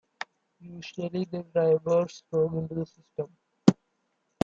Usually, 0.63 1.25
the 1.25 1.43
drivers 1.43 2.23
log 2.31 2.55
into 2.57 2.73
the 2.73 2.87
system. 2.87 3.37